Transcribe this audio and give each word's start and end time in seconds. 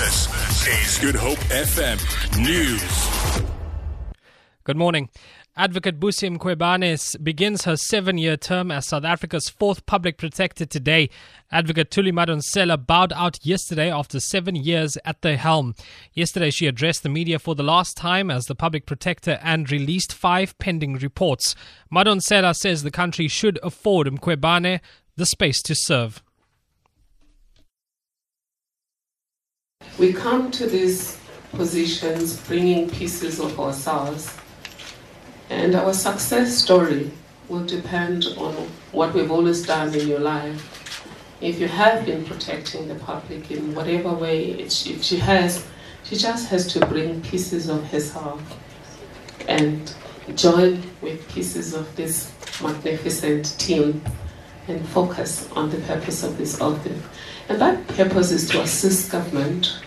This 0.00 0.66
is 0.66 0.98
Good 0.98 1.14
Hope 1.14 1.38
FM 1.50 1.98
News. 2.40 3.44
Good 4.64 4.78
morning. 4.78 5.10
Advocate 5.58 6.00
Busi 6.00 6.34
Mkhwebane 6.34 7.22
begins 7.22 7.66
her 7.66 7.76
seven 7.76 8.16
year 8.16 8.38
term 8.38 8.70
as 8.70 8.86
South 8.86 9.04
Africa's 9.04 9.50
fourth 9.50 9.84
public 9.84 10.16
protector 10.16 10.64
today. 10.64 11.10
Advocate 11.52 11.90
Thuli 11.90 12.12
Madonsela 12.12 12.78
bowed 12.78 13.12
out 13.12 13.44
yesterday 13.44 13.92
after 13.92 14.20
seven 14.20 14.56
years 14.56 14.96
at 15.04 15.20
the 15.20 15.36
helm. 15.36 15.74
Yesterday, 16.14 16.50
she 16.50 16.66
addressed 16.66 17.02
the 17.02 17.10
media 17.10 17.38
for 17.38 17.54
the 17.54 17.62
last 17.62 17.98
time 17.98 18.30
as 18.30 18.46
the 18.46 18.54
public 18.54 18.86
protector 18.86 19.38
and 19.42 19.70
released 19.70 20.14
five 20.14 20.58
pending 20.58 20.94
reports. 20.94 21.54
Madonsela 21.92 22.56
says 22.56 22.84
the 22.84 22.90
country 22.90 23.28
should 23.28 23.58
afford 23.62 24.06
Mkhwebane 24.06 24.80
the 25.16 25.26
space 25.26 25.60
to 25.60 25.74
serve. 25.74 26.22
We 30.00 30.14
come 30.14 30.50
to 30.52 30.66
these 30.66 31.18
positions 31.52 32.40
bringing 32.48 32.88
pieces 32.88 33.38
of 33.38 33.60
ourselves 33.60 34.34
and 35.50 35.74
our 35.74 35.92
success 35.92 36.56
story 36.56 37.10
will 37.50 37.66
depend 37.66 38.24
on 38.38 38.54
what 38.92 39.12
we've 39.12 39.30
always 39.30 39.66
done 39.66 39.94
in 39.94 40.08
your 40.08 40.20
life. 40.20 41.04
If 41.42 41.60
you 41.60 41.68
have 41.68 42.06
been 42.06 42.24
protecting 42.24 42.88
the 42.88 42.94
public 42.94 43.50
in 43.50 43.74
whatever 43.74 44.14
way, 44.14 44.52
if 44.52 44.72
she 44.72 45.16
has, 45.18 45.66
she 46.04 46.16
just 46.16 46.48
has 46.48 46.66
to 46.72 46.86
bring 46.86 47.20
pieces 47.20 47.68
of 47.68 47.84
herself 47.90 48.40
and 49.48 49.94
join 50.34 50.82
with 51.02 51.28
pieces 51.28 51.74
of 51.74 51.94
this 51.94 52.32
magnificent 52.62 53.54
team 53.58 54.02
and 54.66 54.82
focus 54.88 55.46
on 55.52 55.68
the 55.68 55.78
purpose 55.80 56.22
of 56.22 56.38
this 56.38 56.58
office. 56.58 57.02
And 57.50 57.60
that 57.60 57.86
purpose 57.88 58.30
is 58.30 58.48
to 58.48 58.62
assist 58.62 59.12
government 59.12 59.78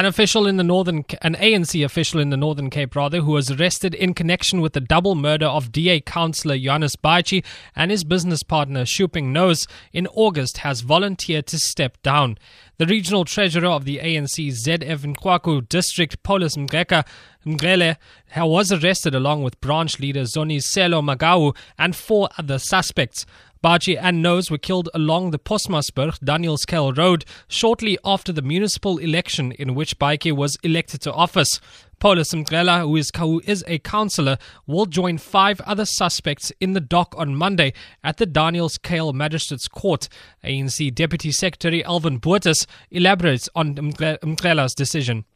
an 0.00 0.06
official 0.06 0.46
in 0.46 0.56
the 0.56 0.64
northern, 0.64 1.04
an 1.20 1.34
ANC 1.34 1.84
official 1.84 2.20
in 2.20 2.30
the 2.30 2.36
Northern 2.38 2.70
Cape, 2.70 2.96
rather, 2.96 3.20
who 3.20 3.32
was 3.32 3.50
arrested 3.50 3.94
in 3.94 4.14
connection 4.14 4.62
with 4.62 4.72
the 4.72 4.80
double 4.80 5.14
murder 5.14 5.44
of 5.44 5.70
DA 5.72 6.00
councillor 6.00 6.56
Johannes 6.56 6.96
Baatjie 6.96 7.44
and 7.76 7.90
his 7.90 8.02
business 8.02 8.42
partner 8.42 8.86
Shuping 8.86 9.30
Nose 9.30 9.66
in 9.92 10.06
August, 10.06 10.58
has 10.58 10.80
volunteered 10.80 11.46
to 11.48 11.58
step 11.58 12.00
down. 12.02 12.38
The 12.78 12.86
regional 12.86 13.26
treasurer 13.26 13.68
of 13.68 13.84
the 13.84 13.98
ANC 13.98 14.48
ZF 14.48 15.14
Mgcawu 15.14 15.68
district, 15.68 16.22
Paulus 16.22 16.56
Mgreka 16.56 17.06
Mgrele, 17.44 17.96
was 18.34 18.72
arrested 18.72 19.14
along 19.14 19.42
with 19.42 19.60
branch 19.60 20.00
leader 20.00 20.22
Zoniselo 20.22 21.04
Magau 21.04 21.54
and 21.78 21.94
four 21.94 22.30
other 22.38 22.58
suspects. 22.58 23.26
Baatjie 23.62 23.98
and 24.00 24.22
Nose 24.22 24.50
were 24.50 24.56
killed 24.56 24.88
along 24.94 25.30
the 25.30 25.38
Postmasburg 25.38 26.18
Danielskuil 26.20 26.96
Road 26.96 27.26
shortly 27.46 27.98
after 28.02 28.32
the 28.32 28.40
municipal 28.40 28.96
election 28.96 29.52
in 29.52 29.74
which 29.74 29.98
Baatjie 29.98 30.34
was 30.34 30.56
elected 30.62 31.02
to 31.02 31.12
office. 31.12 31.60
Paulus 31.98 32.32
Mgrela, 32.32 32.80
who 32.80 32.96
is, 32.96 33.10
who 33.18 33.42
is 33.44 33.62
a 33.66 33.78
councillor, 33.80 34.38
will 34.66 34.86
join 34.86 35.18
five 35.18 35.60
other 35.62 35.84
suspects 35.84 36.50
in 36.58 36.72
the 36.72 36.80
dock 36.80 37.14
on 37.18 37.36
Monday 37.36 37.74
at 38.02 38.16
the 38.16 38.26
Danielskuil 38.26 39.12
Magistrates 39.12 39.68
Court. 39.68 40.08
ANC 40.42 40.94
Deputy 40.94 41.30
Secretary 41.30 41.84
Alvin 41.84 42.16
Botha 42.16 42.54
elaborates 42.90 43.50
on 43.54 43.74
Mgrela's 43.74 44.74
decision. 44.74 45.26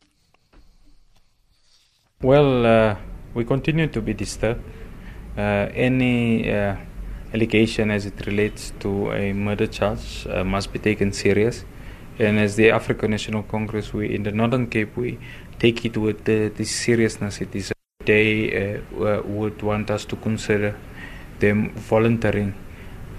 Well, 2.22 2.64
uh, 2.64 2.96
we 3.34 3.44
continue 3.44 3.88
to 3.88 4.00
be 4.00 4.14
disturbed. 4.14 4.64
Uh, 5.36 5.68
any 5.74 6.50
uh, 6.50 6.76
allegation 7.34 7.90
as 7.90 8.06
it 8.06 8.26
relates 8.26 8.72
to 8.78 9.10
a 9.12 9.32
murder 9.32 9.66
charge 9.66 10.26
uh, 10.30 10.44
must 10.44 10.72
be 10.72 10.78
taken 10.78 11.12
serious. 11.12 11.64
And 12.18 12.38
as 12.38 12.54
the 12.54 12.70
African 12.70 13.10
National 13.10 13.42
Congress, 13.42 13.92
we 13.92 14.14
in 14.14 14.22
the 14.22 14.30
Northern 14.30 14.68
Cape, 14.68 14.96
we 14.96 15.18
take 15.58 15.84
it 15.84 15.96
with 15.96 16.24
the, 16.24 16.48
the 16.48 16.64
seriousness 16.64 17.40
it 17.40 17.54
is. 17.54 17.72
They 18.04 18.76
uh, 18.76 19.22
would 19.22 19.62
want 19.62 19.90
us 19.90 20.04
to 20.06 20.16
consider 20.16 20.76
them 21.40 21.70
volunteering, 21.70 22.54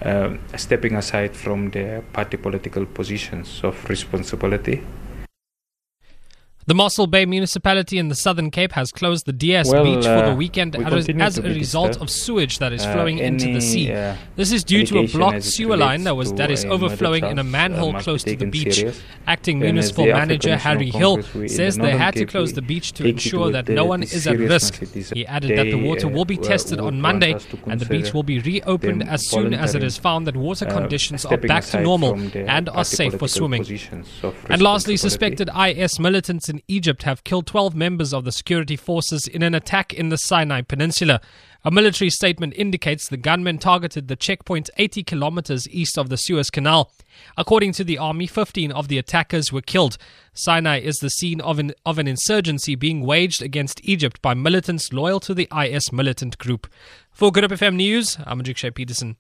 uh, 0.02 0.38
stepping 0.56 0.96
aside 0.96 1.36
from 1.36 1.72
their 1.72 2.02
party 2.02 2.38
political 2.38 2.86
positions 2.86 3.62
of 3.64 3.90
responsibility. 3.90 4.82
The 6.68 6.74
Mossel 6.74 7.06
Bay 7.06 7.28
municipality 7.28 8.00
in 8.00 8.08
the 8.08 8.16
Southern 8.16 8.50
Cape 8.50 8.72
has 8.72 8.92
closed 8.92 9.28
the 9.28 9.34
DS 9.34 9.72
well, 9.72 9.84
beach 9.84 10.04
uh, 10.04 10.20
for 10.20 10.26
the 10.26 10.32
uh, 10.32 10.36
weekend 10.36 10.76
as, 10.76 11.08
as 11.08 11.38
a 11.38 11.44
result 11.44 11.90
disturbed. 11.90 12.02
of 12.02 12.10
sewage 12.10 12.58
that 12.58 12.74
is 12.74 12.84
uh, 12.84 12.92
flowing 12.92 13.22
any, 13.22 13.36
into 13.44 13.54
the 13.54 13.62
sea. 13.62 13.92
uh, 13.92 14.16
this 14.36 14.52
is 14.52 14.64
due 14.64 14.84
to 14.84 14.98
a 14.98 15.08
blocked 15.08 15.44
sewer 15.44 15.78
line 15.78 16.06
that 16.06 16.16
was 16.16 16.34
that 16.34 16.50
is 16.50 16.66
overflowing 16.66 17.24
in 17.24 17.38
a 17.38 17.44
manhole 17.44 17.96
uh, 17.96 18.02
close 18.02 18.24
to 18.24 18.36
the 18.36 18.48
beach. 18.48 18.78
serious. 18.78 19.00
Acting 19.28 19.58
And 19.58 19.64
municipal 19.66 20.08
manager 20.08 20.58
Harry 20.58 20.90
Hill 20.90 21.18
Congress, 21.18 21.34
we 21.36 21.44
in 21.44 21.50
says 21.50 21.76
the 21.76 21.84
they 21.84 21.92
had 21.92 22.16
to 22.16 22.26
close 22.26 22.54
the 22.54 22.64
beach 22.64 22.94
to 22.94 23.06
ensure 23.06 23.52
that 23.52 23.70
no 23.70 23.86
one 23.86 24.02
is 24.02 24.26
at 24.26 24.40
risk. 24.40 24.82
He 25.14 25.24
added 25.28 25.60
that 25.60 25.70
the 25.70 25.78
water 25.78 26.08
uh, 26.08 26.10
will 26.10 26.26
be 26.26 26.38
tested 26.38 26.80
on 26.80 27.00
Monday 27.00 27.36
and 27.68 27.80
the 27.80 27.86
beach 27.86 28.12
will 28.12 28.24
be 28.24 28.40
reopened 28.40 29.08
as 29.08 29.28
soon 29.28 29.54
as 29.54 29.76
it 29.76 29.84
is 29.84 30.00
found 30.00 30.26
that 30.26 30.36
water 30.36 30.68
uh, 30.68 30.72
conditions 30.72 31.26
are 31.26 31.38
back 31.38 31.64
to 31.66 31.80
normal 31.80 32.16
and 32.34 32.70
are 32.70 32.86
safe 32.86 33.20
for 33.20 33.28
swimming. 33.28 33.64
And 34.50 34.64
lastly, 34.64 34.98
suspected 34.98 35.52
IS 35.56 36.00
militants 36.00 36.50
in 36.50 36.55
Egypt 36.68 37.04
have 37.04 37.24
killed 37.24 37.48
12 37.48 37.76
members 37.76 38.14
of 38.14 38.26
the 38.26 38.32
security 38.32 38.76
forces 38.76 39.28
in 39.28 39.42
an 39.42 39.56
attack 39.56 39.94
in 39.94 40.10
the 40.10 40.18
Sinai 40.18 40.62
Peninsula. 40.62 41.22
A 41.64 41.72
military 41.72 42.10
statement 42.10 42.54
indicates 42.56 43.08
the 43.08 43.18
gunmen 43.18 43.58
targeted 43.58 44.08
the 44.08 44.16
checkpoint 44.16 44.70
80 44.78 45.04
kilometers 45.04 45.68
east 45.70 45.98
of 45.98 46.10
the 46.10 46.18
Suez 46.18 46.50
Canal. 46.50 46.92
According 47.38 47.72
to 47.74 47.84
the 47.84 47.98
army, 47.98 48.28
15 48.28 48.72
of 48.72 48.88
the 48.88 48.98
attackers 48.98 49.52
were 49.52 49.62
killed. 49.62 49.98
Sinai 50.34 50.80
is 50.80 50.98
the 50.98 51.10
scene 51.10 51.42
of 51.42 51.58
an, 51.58 51.74
of 51.86 51.98
an 51.98 52.08
insurgency 52.08 52.76
being 52.76 53.02
waged 53.02 53.42
against 53.42 53.82
Egypt 53.84 54.22
by 54.22 54.34
militants 54.34 54.94
loyal 54.94 55.20
to 55.22 55.34
the 55.34 55.48
IS 55.56 55.92
militant 55.92 56.38
group. 56.38 56.68
For 57.12 57.32
Good 57.32 57.44
Hope 57.44 57.60
FM 57.60 57.76
News, 57.76 58.18
I'm 58.26 58.42
Ajik 58.42 58.76
Peterson. 58.76 59.16